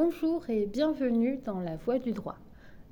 [0.00, 2.36] Bonjour et bienvenue dans La Voie du droit.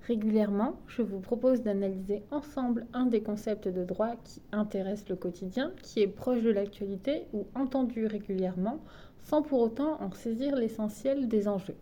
[0.09, 5.71] Régulièrement, je vous propose d'analyser ensemble un des concepts de droit qui intéresse le quotidien,
[5.85, 8.81] qui est proche de l'actualité ou entendu régulièrement,
[9.21, 11.77] sans pour autant en saisir l'essentiel des enjeux.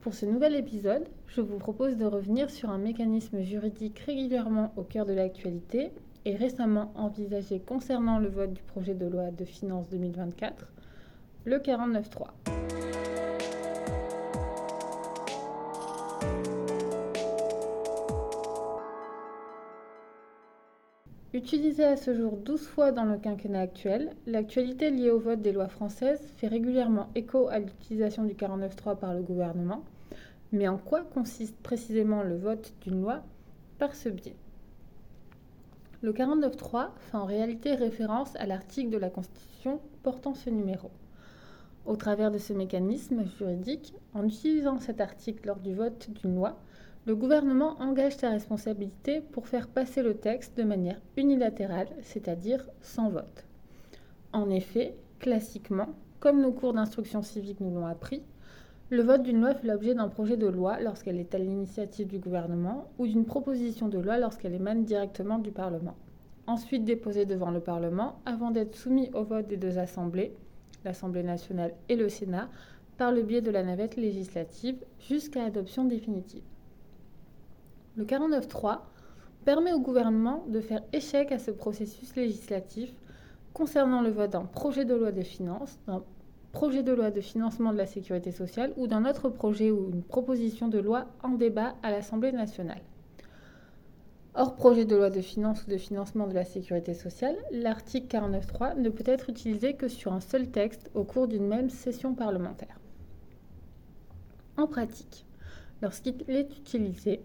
[0.00, 4.84] Pour ce nouvel épisode, je vous propose de revenir sur un mécanisme juridique régulièrement au
[4.84, 5.90] cœur de l'actualité
[6.24, 10.72] et récemment envisagé concernant le vote du projet de loi de finances 2024,
[11.46, 12.75] le 49.3.
[21.36, 25.52] Utilisée à ce jour 12 fois dans le quinquennat actuel, l'actualité liée au vote des
[25.52, 29.84] lois françaises fait régulièrement écho à l'utilisation du 49.3 par le gouvernement.
[30.52, 33.22] Mais en quoi consiste précisément le vote d'une loi
[33.78, 34.34] par ce biais?
[36.00, 40.90] Le 49.3 fait en réalité référence à l'article de la Constitution portant ce numéro.
[41.84, 46.58] Au travers de ce mécanisme juridique, en utilisant cet article lors du vote d'une loi,
[47.06, 53.10] le gouvernement engage sa responsabilité pour faire passer le texte de manière unilatérale, c'est-à-dire sans
[53.10, 53.44] vote.
[54.32, 58.24] En effet, classiquement, comme nos cours d'instruction civique nous l'ont appris,
[58.90, 62.18] le vote d'une loi fait l'objet d'un projet de loi lorsqu'elle est à l'initiative du
[62.18, 65.94] gouvernement ou d'une proposition de loi lorsqu'elle émane directement du Parlement.
[66.48, 70.34] Ensuite déposée devant le Parlement avant d'être soumise au vote des deux assemblées,
[70.84, 72.48] l'Assemblée nationale et le Sénat,
[72.98, 76.42] par le biais de la navette législative jusqu'à adoption définitive.
[77.96, 78.80] Le 49.3
[79.46, 82.92] permet au gouvernement de faire échec à ce processus législatif
[83.54, 86.02] concernant le vote d'un projet de loi de finances, d'un
[86.52, 90.02] projet de loi de financement de la sécurité sociale ou d'un autre projet ou une
[90.02, 92.82] proposition de loi en débat à l'Assemblée nationale.
[94.34, 98.78] Hors projet de loi de finances ou de financement de la sécurité sociale, l'article 49.3
[98.78, 102.78] ne peut être utilisé que sur un seul texte au cours d'une même session parlementaire.
[104.58, 105.24] En pratique,
[105.80, 107.22] lorsqu'il est utilisé,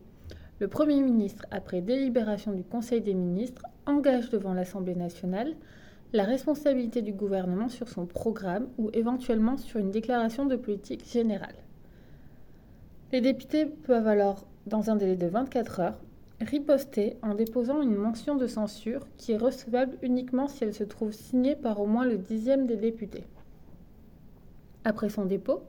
[0.62, 5.56] le Premier ministre, après délibération du Conseil des ministres, engage devant l'Assemblée nationale
[6.14, 11.56] la responsabilité du gouvernement sur son programme ou éventuellement sur une déclaration de politique générale.
[13.12, 16.00] Les députés peuvent alors, dans un délai de 24 heures,
[16.40, 21.12] riposter en déposant une mention de censure qui est recevable uniquement si elle se trouve
[21.12, 23.24] signée par au moins le dixième des députés.
[24.84, 25.64] Après son dépôt,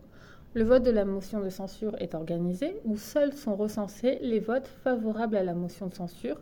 [0.54, 4.66] le vote de la motion de censure est organisé où seuls sont recensés les votes
[4.66, 6.40] favorables à la motion de censure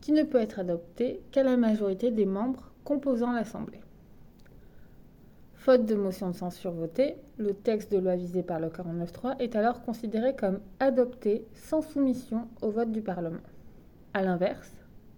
[0.00, 3.80] qui ne peut être adoptée qu'à la majorité des membres composant l'Assemblée.
[5.54, 9.54] Faute de motion de censure votée, le texte de loi visé par le 49.3 est
[9.54, 13.42] alors considéré comme adopté sans soumission au vote du Parlement.
[14.14, 14.72] A l'inverse,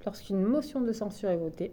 [0.05, 1.73] lorsqu'une motion de censure est votée,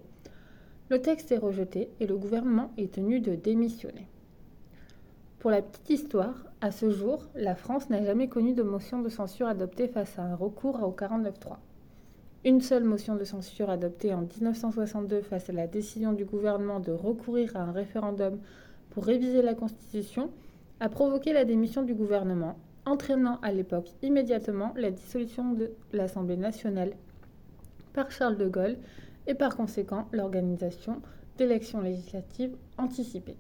[0.90, 4.08] le texte est rejeté et le gouvernement est tenu de démissionner.
[5.42, 9.10] Pour la petite histoire, à ce jour, la France n'a jamais connu de motion de
[9.10, 11.56] censure adoptée face à un recours au 49.3.
[12.46, 16.92] Une seule motion de censure adoptée en 1962 face à la décision du gouvernement de
[16.92, 18.38] recourir à un référendum
[18.92, 20.30] pour réviser la Constitution
[20.80, 26.94] a provoqué la démission du gouvernement, entraînant à l'époque immédiatement la dissolution de l'Assemblée nationale
[27.94, 28.78] par Charles de Gaulle
[29.26, 31.02] et par conséquent l'organisation
[31.40, 33.38] d'élections législatives anticipées.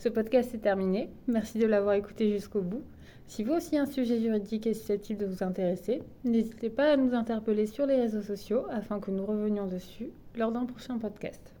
[0.00, 1.10] Ce podcast est terminé.
[1.26, 2.82] Merci de l'avoir écouté jusqu'au bout.
[3.26, 7.12] Si vous aussi un sujet juridique est susceptible de vous intéresser, n'hésitez pas à nous
[7.12, 11.54] interpeller sur les réseaux sociaux afin que nous revenions dessus lors d'un prochain podcast.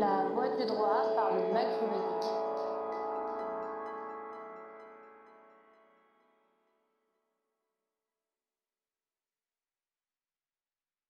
[0.00, 1.65] La voix du droit par le.